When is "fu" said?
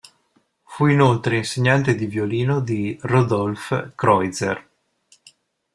0.63-0.87